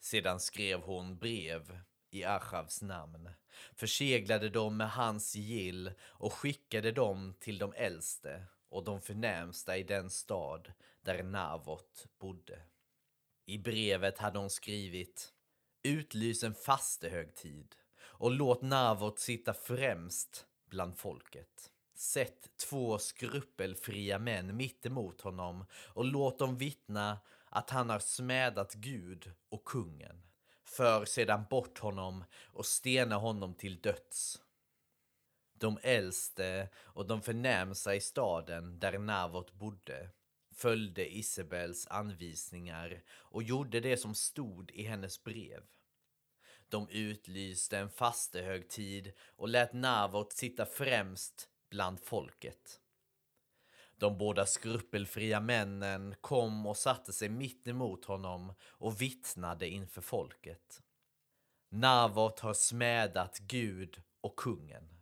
Sedan 0.00 0.40
skrev 0.40 0.80
hon 0.80 1.18
brev 1.18 1.78
i 2.10 2.24
Achavs 2.24 2.82
namn, 2.82 3.30
förseglade 3.74 4.48
dem 4.48 4.76
med 4.76 4.90
hans 4.90 5.36
gill 5.36 5.92
och 6.00 6.32
skickade 6.32 6.92
dem 6.92 7.34
till 7.40 7.58
de 7.58 7.72
äldste 7.72 8.44
och 8.68 8.84
de 8.84 9.00
förnämsta 9.00 9.76
i 9.76 9.82
den 9.82 10.10
stad 10.10 10.72
där 11.02 11.22
Navot 11.22 12.06
bodde. 12.18 12.62
I 13.46 13.58
brevet 13.58 14.18
hade 14.18 14.38
hon 14.38 14.50
skrivit 14.50 15.32
Utlys 15.86 16.42
en 16.42 16.54
fastehögtid 16.54 17.74
och 17.98 18.30
låt 18.30 18.62
Navot 18.62 19.18
sitta 19.18 19.54
främst 19.54 20.46
bland 20.70 20.98
folket. 20.98 21.70
Sätt 21.94 22.50
två 22.56 22.98
skrupelfria 22.98 24.18
män 24.18 24.56
mitt 24.56 24.86
emot 24.86 25.20
honom 25.20 25.64
och 25.74 26.04
låt 26.04 26.38
dem 26.38 26.58
vittna 26.58 27.18
att 27.48 27.70
han 27.70 27.90
har 27.90 27.98
smädat 27.98 28.74
Gud 28.74 29.32
och 29.48 29.64
kungen. 29.64 30.22
För 30.64 31.04
sedan 31.04 31.44
bort 31.50 31.78
honom 31.78 32.24
och 32.46 32.66
stena 32.66 33.16
honom 33.16 33.54
till 33.54 33.80
döds. 33.80 34.42
De 35.58 35.78
äldste 35.82 36.68
och 36.76 37.06
de 37.06 37.22
förnämsta 37.22 37.94
i 37.94 38.00
staden 38.00 38.78
där 38.78 38.98
Navot 38.98 39.52
bodde 39.52 40.10
följde 40.54 41.16
Isabels 41.16 41.86
anvisningar 41.86 43.02
och 43.08 43.42
gjorde 43.42 43.80
det 43.80 43.96
som 43.96 44.14
stod 44.14 44.70
i 44.70 44.82
hennes 44.82 45.24
brev. 45.24 45.62
De 46.68 46.88
utlyste 46.88 47.78
en 47.78 47.90
fastehögtid 47.90 49.12
och 49.36 49.48
lät 49.48 49.72
Navot 49.72 50.32
sitta 50.32 50.66
främst 50.66 51.48
bland 51.70 52.00
folket. 52.00 52.80
De 53.98 54.18
båda 54.18 54.46
skrupelfria 54.46 55.40
männen 55.40 56.14
kom 56.20 56.66
och 56.66 56.76
satte 56.76 57.12
sig 57.12 57.28
mitt 57.28 57.68
emot 57.68 58.04
honom 58.04 58.52
och 58.62 59.00
vittnade 59.00 59.68
inför 59.68 60.02
folket. 60.02 60.82
Navot 61.68 62.40
har 62.40 62.54
smädat 62.54 63.38
Gud 63.38 64.02
och 64.20 64.36
kungen. 64.36 64.96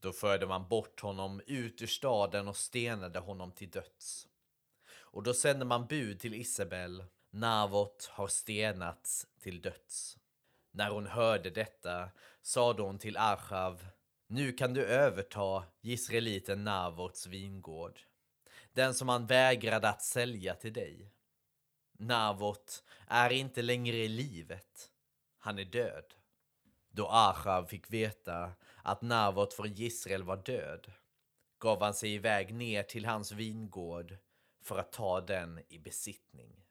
Då 0.00 0.12
förde 0.12 0.46
man 0.46 0.68
bort 0.68 1.00
honom 1.00 1.40
ut 1.46 1.82
ur 1.82 1.86
staden 1.86 2.48
och 2.48 2.56
stenade 2.56 3.18
honom 3.18 3.52
till 3.52 3.70
döds. 3.70 4.28
Och 4.90 5.22
då 5.22 5.34
sände 5.34 5.64
man 5.64 5.86
bud 5.86 6.20
till 6.20 6.34
Isabel. 6.34 7.04
Navot 7.30 8.08
har 8.12 8.28
stenats 8.28 9.26
till 9.40 9.60
döds. 9.60 10.18
När 10.70 10.90
hon 10.90 11.06
hörde 11.06 11.50
detta 11.50 12.10
sade 12.42 12.82
hon 12.82 12.98
till 12.98 13.16
Achav 13.16 13.86
Nu 14.26 14.52
kan 14.52 14.74
du 14.74 14.86
överta 14.86 15.64
gisreliten 15.80 16.64
Navots 16.64 17.26
vingård. 17.26 18.00
Den 18.72 18.94
som 18.94 19.08
han 19.08 19.26
vägrade 19.26 19.88
att 19.88 20.02
sälja 20.02 20.54
till 20.54 20.72
dig. 20.72 21.12
Navot 21.98 22.84
är 23.06 23.30
inte 23.30 23.62
längre 23.62 23.96
i 23.96 24.08
livet. 24.08 24.90
Han 25.38 25.58
är 25.58 25.64
död. 25.64 26.14
Då 26.90 27.06
Achav 27.08 27.64
fick 27.66 27.90
veta 27.90 28.52
att 28.82 29.02
Navot 29.02 29.54
från 29.54 29.74
Israel 29.76 30.22
var 30.22 30.36
död 30.36 30.92
gav 31.58 31.82
han 31.82 31.94
sig 31.94 32.14
iväg 32.14 32.54
ner 32.54 32.82
till 32.82 33.06
hans 33.06 33.32
vingård 33.32 34.16
för 34.62 34.78
att 34.78 34.92
ta 34.92 35.20
den 35.20 35.60
i 35.68 35.78
besittning. 35.78 36.67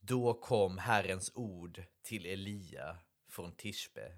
Då 0.00 0.34
kom 0.34 0.78
Herrens 0.78 1.32
ord 1.34 1.84
till 2.02 2.26
Elia 2.26 2.98
från 3.28 3.56
Tishbe. 3.56 4.12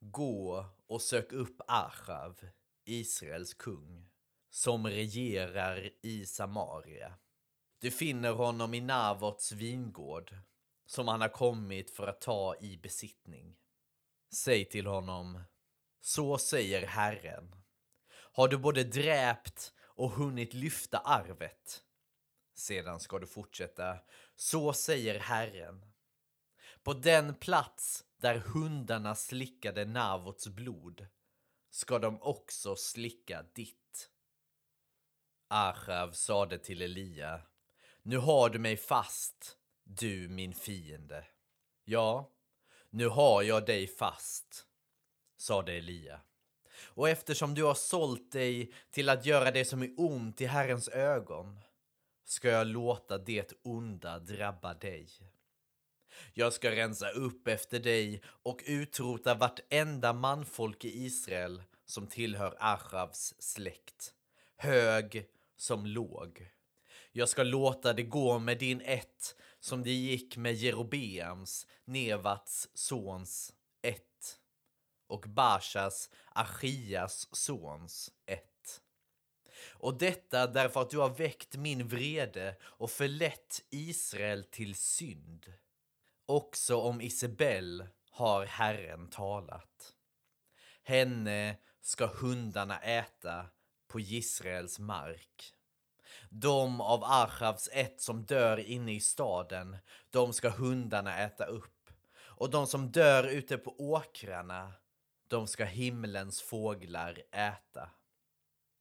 Gå 0.00 0.66
och 0.86 1.02
sök 1.02 1.32
upp 1.32 1.60
Achav, 1.68 2.48
Israels 2.84 3.54
kung, 3.54 4.10
som 4.50 4.86
regerar 4.86 5.90
i 6.02 6.26
Samaria. 6.26 7.18
Du 7.80 7.90
finner 7.90 8.32
honom 8.32 8.74
i 8.74 8.80
Navots 8.80 9.52
vingård, 9.52 10.36
som 10.86 11.08
han 11.08 11.20
har 11.20 11.28
kommit 11.28 11.90
för 11.90 12.06
att 12.06 12.20
ta 12.20 12.56
i 12.60 12.76
besittning. 12.76 13.56
Säg 14.34 14.64
till 14.64 14.86
honom, 14.86 15.42
så 16.00 16.38
säger 16.38 16.86
Herren. 16.86 17.56
Har 18.32 18.48
du 18.48 18.58
både 18.58 18.84
dräpt 18.84 19.72
och 19.78 20.10
hunnit 20.10 20.54
lyfta 20.54 20.98
arvet? 20.98 21.84
Sedan 22.54 23.00
ska 23.00 23.18
du 23.18 23.26
fortsätta, 23.26 23.98
så 24.36 24.72
säger 24.72 25.18
Herren. 25.18 25.86
På 26.82 26.92
den 26.92 27.34
plats 27.34 28.04
där 28.16 28.38
hundarna 28.38 29.14
slickade 29.14 29.84
Navots 29.84 30.48
blod 30.48 31.06
ska 31.70 31.98
de 31.98 32.22
också 32.22 32.76
slicka 32.76 33.44
ditt. 33.54 34.10
Achav 35.48 36.12
sade 36.12 36.58
till 36.58 36.82
Elia, 36.82 37.42
nu 38.02 38.18
har 38.18 38.50
du 38.50 38.58
mig 38.58 38.76
fast, 38.76 39.56
du 39.84 40.28
min 40.28 40.54
fiende. 40.54 41.26
Ja, 41.84 42.30
nu 42.90 43.08
har 43.08 43.42
jag 43.42 43.66
dig 43.66 43.86
fast, 43.86 44.66
sade 45.36 45.72
Elia. 45.72 46.20
Och 46.84 47.08
eftersom 47.08 47.54
du 47.54 47.64
har 47.64 47.74
sålt 47.74 48.32
dig 48.32 48.72
till 48.90 49.08
att 49.08 49.26
göra 49.26 49.50
det 49.50 49.64
som 49.64 49.82
är 49.82 49.94
ont 49.96 50.40
i 50.40 50.46
Herrens 50.46 50.88
ögon 50.88 51.60
ska 52.24 52.48
jag 52.48 52.66
låta 52.66 53.18
det 53.18 53.52
onda 53.62 54.18
drabba 54.18 54.74
dig. 54.74 55.08
Jag 56.32 56.52
ska 56.52 56.70
rensa 56.70 57.10
upp 57.10 57.48
efter 57.48 57.80
dig 57.80 58.22
och 58.26 58.62
utrota 58.66 59.34
vartenda 59.34 60.12
manfolk 60.12 60.84
i 60.84 61.04
Israel 61.04 61.62
som 61.84 62.06
tillhör 62.06 62.56
Achavs 62.58 63.34
släkt, 63.38 64.14
hög 64.56 65.26
som 65.56 65.86
låg. 65.86 66.50
Jag 67.12 67.28
ska 67.28 67.42
låta 67.42 67.92
det 67.92 68.02
gå 68.02 68.38
med 68.38 68.58
din 68.58 68.80
ett 68.80 69.36
som 69.60 69.82
det 69.82 69.92
gick 69.92 70.36
med 70.36 70.54
Jerobeams, 70.54 71.66
Nevats 71.84 72.68
sons 72.74 73.52
ett 73.82 74.40
och 75.06 75.24
Bashas, 75.28 76.10
Achias 76.28 77.28
sons 77.32 78.10
ett. 78.26 78.53
Och 79.72 79.98
detta 79.98 80.46
därför 80.46 80.82
att 80.82 80.90
du 80.90 80.98
har 80.98 81.10
väckt 81.10 81.56
min 81.56 81.88
vrede 81.88 82.56
och 82.62 82.90
förlett 82.90 83.62
Israel 83.70 84.44
till 84.44 84.74
synd. 84.74 85.52
Också 86.26 86.76
om 86.76 87.00
Isabel 87.00 87.86
har 88.10 88.46
Herren 88.46 89.08
talat. 89.10 89.94
Henne 90.82 91.56
ska 91.80 92.06
hundarna 92.06 92.78
äta 92.78 93.46
på 93.88 94.00
Israels 94.00 94.78
mark. 94.78 95.54
De 96.30 96.80
av 96.80 97.04
Achavs 97.04 97.68
ett 97.72 98.00
som 98.00 98.24
dör 98.24 98.58
inne 98.58 98.94
i 98.94 99.00
staden, 99.00 99.76
de 100.10 100.32
ska 100.32 100.48
hundarna 100.48 101.18
äta 101.18 101.44
upp. 101.44 101.90
Och 102.16 102.50
de 102.50 102.66
som 102.66 102.90
dör 102.90 103.24
ute 103.24 103.58
på 103.58 103.74
åkrarna, 103.78 104.72
de 105.28 105.46
ska 105.46 105.64
himlens 105.64 106.42
fåglar 106.42 107.22
äta. 107.30 107.90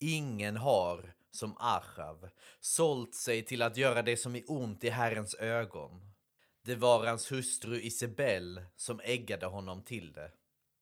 Ingen 0.06 0.58
har, 0.58 1.14
som 1.32 1.58
Achav, 1.60 2.30
sålt 2.60 3.16
sig 3.16 3.46
till 3.46 3.62
att 3.62 3.78
göra 3.78 4.02
det 4.02 4.18
som 4.18 4.36
är 4.36 4.44
ont 4.48 4.84
i 4.84 4.90
Herrens 4.90 5.36
ögon. 5.36 6.12
Det 6.66 6.76
var 6.76 7.06
hans 7.06 7.32
hustru 7.32 7.82
Isabel 7.82 8.62
som 8.76 9.00
äggade 9.04 9.46
honom 9.46 9.84
till 9.84 10.14
det. 10.14 10.32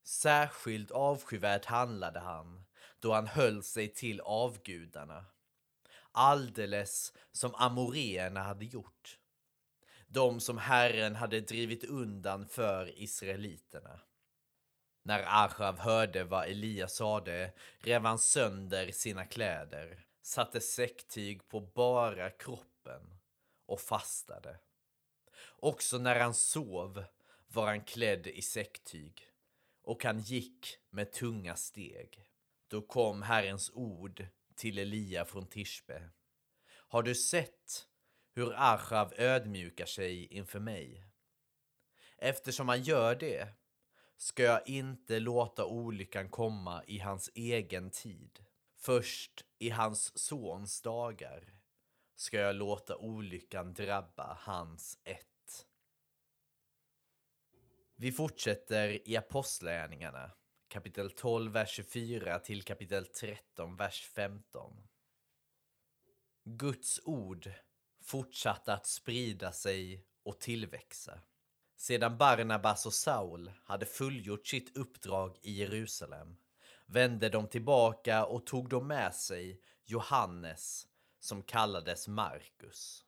Särskilt 0.03 0.91
avskyvärt 0.91 1.65
handlade 1.65 2.19
han 2.19 2.63
då 2.99 3.13
han 3.13 3.27
höll 3.27 3.63
sig 3.63 3.93
till 3.93 4.21
avgudarna 4.21 5.25
alldeles 6.11 7.13
som 7.31 7.55
amoreerna 7.55 8.43
hade 8.43 8.65
gjort. 8.65 9.17
De 10.07 10.39
som 10.39 10.57
Herren 10.57 11.15
hade 11.15 11.41
drivit 11.41 11.83
undan 11.83 12.47
för 12.47 13.01
israeliterna. 13.01 13.99
När 15.03 15.23
Achav 15.45 15.79
hörde 15.79 16.23
vad 16.23 16.45
Elia 16.45 16.87
sade 16.87 17.53
rev 17.79 18.05
han 18.05 18.19
sönder 18.19 18.91
sina 18.91 19.25
kläder, 19.25 20.05
satte 20.21 20.61
säcktyg 20.61 21.49
på 21.49 21.59
bara 21.59 22.29
kroppen 22.29 23.17
och 23.65 23.81
fastade. 23.81 24.59
Också 25.47 25.97
när 25.97 26.19
han 26.19 26.33
sov 26.33 27.03
var 27.47 27.67
han 27.67 27.83
klädd 27.83 28.27
i 28.27 28.41
säcktyg 28.41 29.31
och 29.83 30.03
han 30.03 30.19
gick 30.19 30.77
med 30.89 31.11
tunga 31.11 31.55
steg. 31.55 32.25
Då 32.67 32.81
kom 32.81 33.21
Herrens 33.21 33.71
ord 33.73 34.25
till 34.55 34.79
Elia 34.79 35.25
från 35.25 35.47
Tishbe. 35.47 36.09
Har 36.69 37.03
du 37.03 37.15
sett 37.15 37.87
hur 38.33 38.53
Achav 38.55 39.13
ödmjukar 39.17 39.85
sig 39.85 40.25
inför 40.25 40.59
mig? 40.59 41.03
Eftersom 42.17 42.69
han 42.69 42.81
gör 42.81 43.15
det 43.15 43.47
ska 44.21 44.43
jag 44.43 44.67
inte 44.67 45.19
låta 45.19 45.65
olyckan 45.65 46.29
komma 46.29 46.83
i 46.87 46.99
hans 46.99 47.29
egen 47.35 47.89
tid. 47.89 48.45
Först 48.77 49.45
i 49.59 49.69
hans 49.69 50.19
sons 50.19 50.81
dagar 50.81 51.53
ska 52.15 52.37
jag 52.37 52.55
låta 52.55 52.97
olyckan 52.97 53.73
drabba 53.73 54.37
hans 54.41 54.99
ett. 55.03 55.67
Vi 57.95 58.11
fortsätter 58.11 59.09
i 59.09 59.17
Apostlagärningarna 59.17 60.31
kapitel 60.67 61.11
12, 61.11 61.51
vers 61.51 61.69
24 61.69 62.39
till 62.39 62.63
kapitel 62.63 63.05
13, 63.05 63.75
vers 63.75 64.09
15. 64.15 64.87
Guds 66.43 67.01
ord 67.03 67.51
fortsatte 68.03 68.73
att 68.73 68.87
sprida 68.87 69.51
sig 69.51 70.05
och 70.23 70.39
tillväxa. 70.39 71.21
Sedan 71.81 72.17
Barnabas 72.17 72.85
och 72.85 72.93
Saul 72.93 73.51
hade 73.63 73.85
fullgjort 73.85 74.47
sitt 74.47 74.77
uppdrag 74.77 75.37
i 75.41 75.51
Jerusalem 75.51 76.37
vände 76.85 77.29
de 77.29 77.47
tillbaka 77.47 78.25
och 78.25 78.45
tog 78.45 78.69
då 78.69 78.81
med 78.81 79.15
sig 79.15 79.61
Johannes 79.85 80.87
som 81.19 81.43
kallades 81.43 82.07
Markus. 82.07 83.05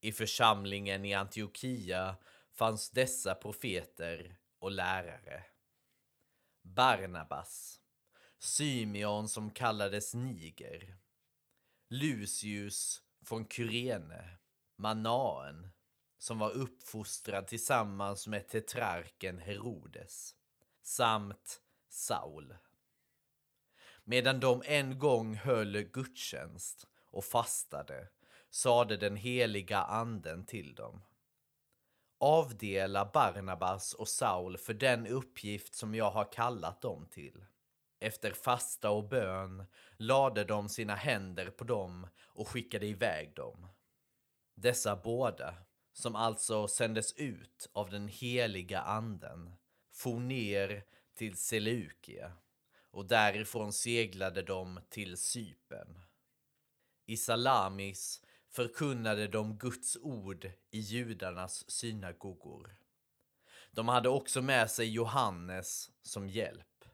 I 0.00 0.12
församlingen 0.12 1.04
i 1.04 1.14
Antiochia 1.14 2.16
fanns 2.52 2.90
dessa 2.90 3.34
profeter 3.34 4.38
och 4.58 4.70
lärare. 4.70 5.44
Barnabas, 6.62 7.80
Symeon 8.38 9.28
som 9.28 9.50
kallades 9.50 10.14
Niger, 10.14 10.96
Lucius 11.88 13.02
från 13.24 13.48
Kyrene, 13.48 14.38
Manaen 14.76 15.70
som 16.20 16.38
var 16.38 16.50
uppfostrad 16.50 17.46
tillsammans 17.46 18.26
med 18.26 18.48
tetrarken 18.48 19.38
Herodes 19.38 20.34
samt 20.82 21.60
Saul. 21.88 22.56
Medan 24.04 24.40
de 24.40 24.62
en 24.66 24.98
gång 24.98 25.34
höll 25.34 25.82
gudstjänst 25.82 26.86
och 27.10 27.24
fastade 27.24 28.08
sade 28.50 28.96
den 28.96 29.16
heliga 29.16 29.78
anden 29.78 30.46
till 30.46 30.74
dem 30.74 31.02
avdela 32.20 33.10
Barnabas 33.12 33.94
och 33.94 34.08
Saul 34.08 34.56
för 34.56 34.74
den 34.74 35.06
uppgift 35.06 35.74
som 35.74 35.94
jag 35.94 36.10
har 36.10 36.32
kallat 36.32 36.80
dem 36.80 37.06
till. 37.10 37.44
Efter 38.00 38.32
fasta 38.32 38.90
och 38.90 39.08
bön 39.08 39.64
lade 39.96 40.44
de 40.44 40.68
sina 40.68 40.94
händer 40.94 41.50
på 41.50 41.64
dem 41.64 42.06
och 42.20 42.48
skickade 42.48 42.86
iväg 42.86 43.34
dem. 43.34 43.66
Dessa 44.54 44.96
båda, 44.96 45.54
som 46.00 46.16
alltså 46.16 46.68
sändes 46.68 47.12
ut 47.12 47.70
av 47.72 47.90
den 47.90 48.08
heliga 48.08 48.80
anden, 48.80 49.52
for 49.92 50.20
ner 50.20 50.84
till 51.14 51.36
Seleukia 51.36 52.32
och 52.90 53.06
därifrån 53.06 53.72
seglade 53.72 54.42
de 54.42 54.80
till 54.88 55.16
Cypern. 55.16 56.00
I 57.06 57.16
Salamis 57.16 58.22
förkunnade 58.48 59.28
de 59.28 59.58
Guds 59.58 59.96
ord 59.96 60.50
i 60.70 60.78
judarnas 60.78 61.70
synagogor. 61.70 62.76
De 63.70 63.88
hade 63.88 64.08
också 64.08 64.42
med 64.42 64.70
sig 64.70 64.90
Johannes 64.90 65.90
som 66.02 66.28
hjälp. 66.28 66.84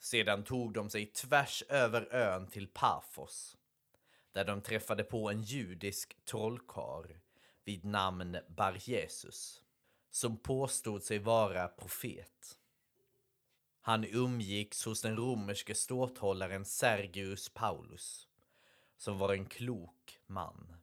Sedan 0.00 0.44
tog 0.44 0.72
de 0.72 0.90
sig 0.90 1.06
tvärs 1.06 1.62
över 1.68 2.14
ön 2.14 2.46
till 2.46 2.68
Pafos, 2.68 3.56
där 4.32 4.44
de 4.44 4.62
träffade 4.62 5.04
på 5.04 5.30
en 5.30 5.42
judisk 5.42 6.24
trollkarl 6.24 7.12
vid 7.68 7.84
namn 7.84 8.36
Bar 8.48 8.76
Jesus, 8.80 9.62
som 10.10 10.36
påstod 10.36 11.02
sig 11.02 11.18
vara 11.18 11.68
profet. 11.68 12.58
Han 13.80 14.04
umgicks 14.04 14.84
hos 14.84 15.02
den 15.02 15.16
romerske 15.16 15.74
ståthållaren 15.74 16.64
Sergius 16.64 17.48
Paulus, 17.48 18.28
som 18.96 19.18
var 19.18 19.34
en 19.34 19.46
klok 19.46 20.18
man. 20.26 20.76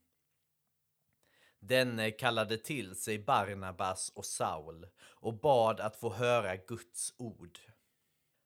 Denne 1.60 2.12
kallade 2.12 2.58
till 2.58 2.96
sig 2.96 3.20
Barnabas 3.20 4.10
och 4.10 4.26
Saul 4.26 4.88
och 5.00 5.34
bad 5.34 5.80
att 5.80 5.96
få 5.96 6.14
höra 6.14 6.56
Guds 6.56 7.14
ord. 7.18 7.60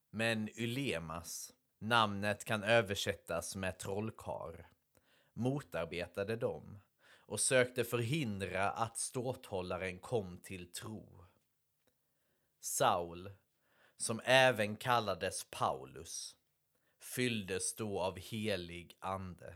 Men 0.09 0.49
Ylemas, 0.59 1.53
namnet 1.79 2.45
kan 2.45 2.63
översättas 2.63 3.55
med 3.55 3.79
trollkar, 3.79 4.67
motarbetade 5.33 6.35
dem 6.35 6.81
och 7.29 7.39
sökte 7.39 7.83
förhindra 7.83 8.69
att 8.69 8.97
ståthållaren 8.97 9.99
kom 9.99 10.37
till 10.37 10.71
tro. 10.71 11.25
Saul, 12.59 13.31
som 13.97 14.21
även 14.23 14.77
kallades 14.77 15.47
Paulus, 15.51 16.35
fylldes 17.01 17.75
då 17.75 18.01
av 18.01 18.19
helig 18.19 18.97
ande. 18.99 19.55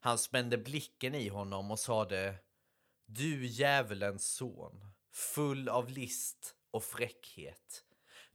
Han 0.00 0.18
spände 0.18 0.58
blicken 0.58 1.14
i 1.14 1.28
honom 1.28 1.70
och 1.70 1.78
sade 1.78 2.38
Du 3.06 3.46
djävulens 3.46 4.34
son, 4.34 4.92
full 5.12 5.68
av 5.68 5.90
list 5.90 6.56
och 6.70 6.84
fräckhet. 6.84 7.84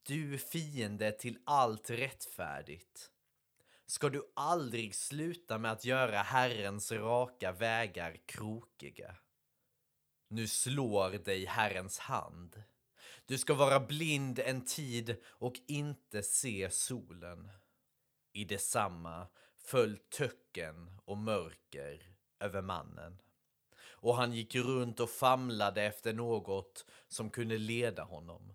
Du 0.03 0.37
fiende 0.37 1.11
till 1.11 1.37
allt 1.43 1.89
rättfärdigt. 1.89 3.10
Ska 3.91 4.09
du 4.09 4.31
aldrig 4.33 4.95
sluta 4.95 5.57
med 5.57 5.71
att 5.71 5.85
göra 5.85 6.17
Herrens 6.17 6.91
raka 6.91 7.51
vägar 7.51 8.17
krokiga? 8.25 9.15
Nu 10.27 10.47
slår 10.47 11.09
dig 11.09 11.45
Herrens 11.45 11.99
hand. 11.99 12.63
Du 13.25 13.37
ska 13.37 13.53
vara 13.53 13.79
blind 13.79 14.39
en 14.39 14.65
tid 14.65 15.15
och 15.25 15.53
inte 15.67 16.23
se 16.23 16.69
solen. 16.71 17.51
I 18.33 18.45
detsamma 18.45 19.27
föll 19.57 19.97
töcken 19.97 20.99
och 21.05 21.17
mörker 21.17 22.15
över 22.39 22.61
mannen. 22.61 23.21
Och 23.89 24.15
han 24.15 24.33
gick 24.33 24.55
runt 24.55 24.99
och 24.99 25.09
famlade 25.09 25.83
efter 25.83 26.13
något 26.13 26.85
som 27.07 27.29
kunde 27.29 27.57
leda 27.57 28.03
honom. 28.03 28.53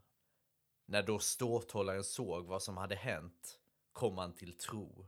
När 0.87 1.03
då 1.03 1.19
ståthållaren 1.19 2.05
såg 2.05 2.47
vad 2.47 2.63
som 2.63 2.77
hade 2.77 2.95
hänt 2.95 3.59
kom 3.93 4.19
han 4.19 4.35
till 4.35 4.57
tro, 4.59 5.07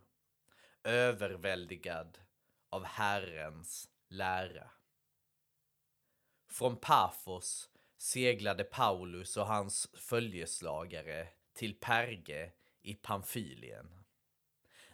överväldigad 0.84 2.18
av 2.70 2.84
Herrens 2.84 3.88
lära. 4.08 4.70
Från 6.50 6.76
Pafos 6.76 7.70
seglade 7.98 8.64
Paulus 8.64 9.36
och 9.36 9.46
hans 9.46 9.90
följeslagare 9.94 11.28
till 11.54 11.80
Perge 11.80 12.52
i 12.82 12.94
Pamfylien. 12.94 14.04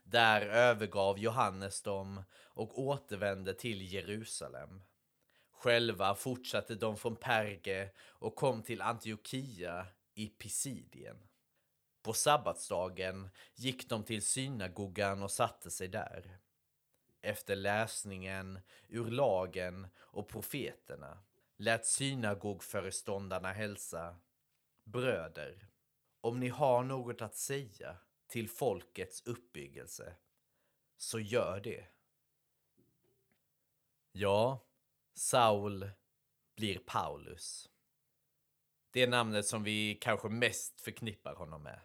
Där 0.05 0.40
övergav 0.47 1.18
Johannes 1.18 1.83
dem 1.83 2.23
och 2.35 2.79
återvände 2.79 3.55
till 3.55 3.92
Jerusalem. 3.92 4.83
Själva 5.51 6.14
fortsatte 6.14 6.75
de 6.75 6.97
från 6.97 7.16
Perge 7.16 7.90
och 7.99 8.37
kom 8.37 8.62
till 8.62 8.83
Antiochia 8.83 9.87
i 10.14 10.27
Pisidien. 10.29 11.29
På 12.05 12.12
sabbatsdagen 12.12 13.31
gick 13.55 13.88
de 13.88 14.05
till 14.05 14.23
synagogan 14.23 15.23
och 15.23 15.31
satte 15.31 15.71
sig 15.71 15.88
där. 15.88 16.38
Efter 17.21 17.57
läsningen 17.57 18.61
ur 18.88 19.11
lagen 19.11 19.87
och 19.99 20.29
profeterna 20.29 21.19
lät 21.57 21.87
synagogföreståndarna 21.87 23.53
hälsa 23.53 24.17
Bröder, 24.85 25.69
om 26.21 26.40
ni 26.40 26.49
har 26.49 26.83
något 26.83 27.23
att 27.23 27.37
säga 27.37 27.97
till 28.27 28.49
folkets 28.49 29.23
uppbyggelse, 29.27 30.17
så 30.97 31.21
gör 31.21 31.61
det. 31.61 31.87
Ja, 34.12 34.64
Saul 35.14 35.90
blir 36.57 36.79
Paulus. 36.79 37.71
Det 38.90 39.03
är 39.03 39.09
namnet 39.09 39.47
som 39.47 39.62
vi 39.62 39.99
kanske 40.01 40.29
mest 40.29 40.81
förknippar 40.81 41.35
honom 41.35 41.62
med. 41.62 41.81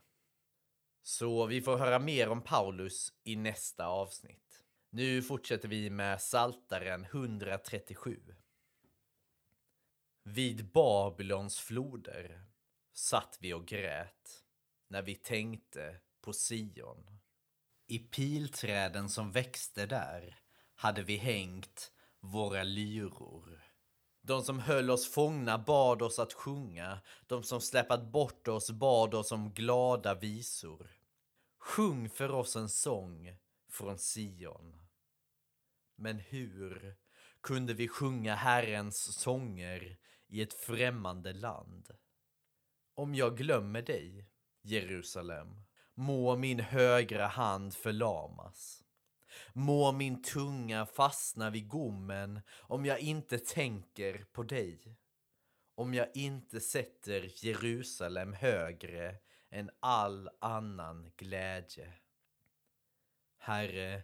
Så 1.02 1.46
vi 1.46 1.62
får 1.62 1.78
höra 1.78 2.00
mer 2.00 2.30
om 2.30 2.42
Paulus 2.42 3.14
i 3.24 3.36
nästa 3.36 3.88
avsnitt. 3.88 4.64
Nu 4.90 5.22
fortsätter 5.22 5.68
vi 5.68 5.90
med 5.90 6.22
Saltaren 6.22 7.06
137. 7.06 8.36
Vid 10.24 10.72
Babylons 10.72 11.60
floder 11.60 12.46
satt 12.94 13.38
vi 13.42 13.54
och 13.54 13.68
grät 13.68 14.44
när 14.88 15.02
vi 15.02 15.16
tänkte 15.16 16.00
på 16.22 16.34
Sion. 16.34 17.20
I 17.88 18.00
pilträden 18.00 19.10
som 19.10 19.32
växte 19.32 19.86
där 19.86 20.40
hade 20.76 21.04
vi 21.04 21.18
hängt 21.18 21.92
våra 22.20 22.64
lyror. 22.64 23.69
De 24.22 24.44
som 24.44 24.60
höll 24.60 24.90
oss 24.92 25.12
fångna 25.12 25.58
bad 25.58 26.02
oss 26.02 26.20
att 26.20 26.34
sjunga, 26.34 27.00
de 27.28 27.44
som 27.44 27.62
släpat 27.62 28.04
bort 28.04 28.48
oss 28.48 28.72
bad 28.72 29.14
oss 29.14 29.32
om 29.32 29.54
glada 29.54 30.16
visor. 30.16 30.92
Sjung 31.60 32.10
för 32.10 32.32
oss 32.32 32.56
en 32.56 32.70
sång 32.70 33.38
från 33.70 33.98
Sion. 33.98 34.80
Men 35.96 36.20
hur 36.20 36.96
kunde 37.42 37.74
vi 37.74 37.88
sjunga 37.88 38.36
Herrens 38.36 39.20
sånger 39.20 39.98
i 40.28 40.42
ett 40.42 40.54
främmande 40.54 41.34
land? 41.34 41.88
Om 42.94 43.16
jag 43.16 43.38
glömmer 43.38 43.82
dig, 43.82 44.30
Jerusalem, 44.62 45.64
Må 45.94 46.36
min 46.36 46.60
högra 46.60 47.28
hand 47.28 47.74
förlamas. 47.74 48.84
Må 49.54 49.92
min 49.92 50.22
tunga 50.22 50.86
fastna 50.86 51.50
vid 51.50 51.68
gommen 51.68 52.42
om 52.58 52.86
jag 52.86 53.00
inte 53.00 53.40
tänker 53.40 54.26
på 54.32 54.44
dig. 54.44 54.98
Om 55.76 55.94
jag 55.94 56.08
inte 56.14 56.60
sätter 56.60 57.46
Jerusalem 57.46 58.34
högre 58.34 59.16
än 59.50 59.70
all 59.80 60.30
annan 60.40 61.12
glädje. 61.18 61.94
Herre, 63.38 64.04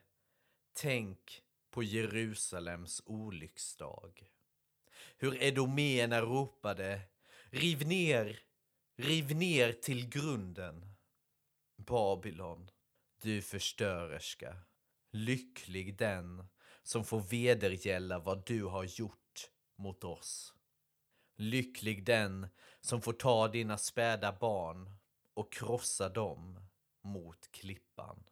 tänk 0.74 1.42
på 1.72 1.84
Jerusalems 1.84 3.02
olycksdag. 3.06 4.30
Hur 5.18 5.44
edoméerna 5.44 6.22
ropade 6.22 7.02
Riv 7.56 7.88
ner, 7.88 8.40
riv 8.96 9.36
ner 9.36 9.72
till 9.72 10.10
grunden. 10.10 10.96
Babylon, 11.76 12.72
du 13.22 13.42
förstörerska. 13.42 14.58
Lycklig 15.16 15.98
den 15.98 16.48
som 16.84 17.06
får 17.06 17.20
vedergälla 17.20 18.20
vad 18.20 18.46
du 18.46 18.64
har 18.64 18.84
gjort 18.84 19.52
mot 19.76 20.04
oss. 20.04 20.54
Lycklig 21.36 22.06
den 22.06 22.48
som 22.82 23.02
får 23.02 23.14
ta 23.14 23.48
dina 23.48 23.78
späda 23.78 24.38
barn 24.40 24.92
och 25.34 25.54
krossa 25.54 26.10
dem 26.10 26.60
mot 27.02 27.52
klippan. 27.52 28.24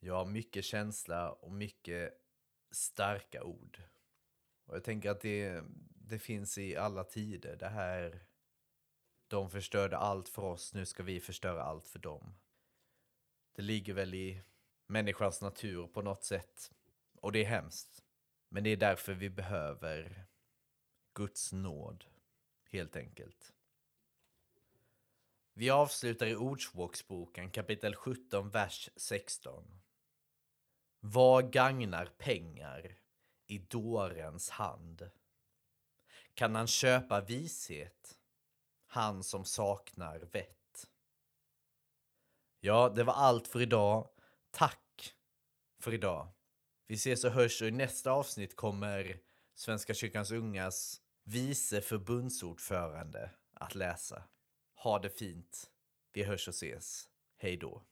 Jag 0.00 0.14
har 0.14 0.26
mycket 0.26 0.64
känsla 0.64 1.32
och 1.32 1.52
mycket 1.52 2.14
starka 2.70 3.44
ord. 3.44 3.82
Och 4.64 4.76
jag 4.76 4.84
tänker 4.84 5.10
att 5.10 5.20
det, 5.20 5.64
det 6.08 6.18
finns 6.18 6.58
i 6.58 6.76
alla 6.76 7.04
tider. 7.04 7.56
Det 7.56 7.68
här 7.68 8.26
de 9.28 9.50
förstörde 9.50 9.96
allt 9.96 10.28
för 10.28 10.42
oss, 10.42 10.74
nu 10.74 10.86
ska 10.86 11.02
vi 11.02 11.20
förstöra 11.20 11.62
allt 11.62 11.86
för 11.86 11.98
dem. 11.98 12.34
Det 13.52 13.62
ligger 13.62 13.94
väl 13.94 14.14
i 14.14 14.42
människans 14.86 15.40
natur 15.40 15.86
på 15.86 16.02
något 16.02 16.24
sätt. 16.24 16.72
Och 17.20 17.32
det 17.32 17.38
är 17.38 17.48
hemskt. 17.48 18.04
Men 18.48 18.64
det 18.64 18.70
är 18.70 18.76
därför 18.76 19.14
vi 19.14 19.30
behöver 19.30 20.26
Guds 21.14 21.52
nåd, 21.52 22.04
helt 22.70 22.96
enkelt. 22.96 23.52
Vi 25.52 25.70
avslutar 25.70 26.26
i 26.26 26.36
Ordspråksboken 26.36 27.50
kapitel 27.50 27.94
17, 27.94 28.50
vers 28.50 28.90
16. 28.96 29.80
Vad 31.00 31.52
gagnar 31.52 32.06
pengar 32.06 32.96
i 33.46 33.58
dårens 33.58 34.50
hand? 34.50 35.10
Kan 36.34 36.54
han 36.54 36.66
köpa 36.66 37.20
vishet, 37.20 38.18
han 38.86 39.22
som 39.22 39.44
saknar 39.44 40.18
vett? 40.18 40.90
Ja, 42.60 42.88
det 42.88 43.04
var 43.04 43.14
allt 43.14 43.48
för 43.48 43.60
idag. 43.60 44.08
Tack 44.56 45.14
för 45.80 45.94
idag. 45.94 46.28
Vi 46.86 46.94
ses 46.94 47.24
och 47.24 47.30
hörs 47.30 47.62
och 47.62 47.68
i 47.68 47.70
nästa 47.70 48.10
avsnitt 48.10 48.56
kommer 48.56 49.20
Svenska 49.54 49.94
kyrkans 49.94 50.30
ungas 50.30 51.00
vice 51.24 51.80
förbundsordförande 51.80 53.30
att 53.54 53.74
läsa. 53.74 54.22
Ha 54.74 54.98
det 54.98 55.10
fint. 55.10 55.70
Vi 56.12 56.24
hörs 56.24 56.48
och 56.48 56.54
ses. 56.54 57.08
Hej 57.36 57.56
då. 57.56 57.82